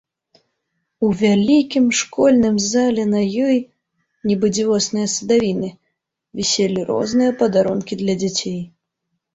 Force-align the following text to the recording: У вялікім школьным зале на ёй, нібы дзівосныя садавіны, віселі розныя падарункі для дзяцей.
У 1.07 1.09
вялікім 1.19 1.85
школьным 1.99 2.57
зале 2.73 3.03
на 3.13 3.21
ёй, 3.49 3.57
нібы 4.31 4.47
дзівосныя 4.57 5.07
садавіны, 5.19 5.69
віселі 6.43 6.81
розныя 6.91 7.31
падарункі 7.45 7.93
для 8.03 8.15
дзяцей. 8.27 8.61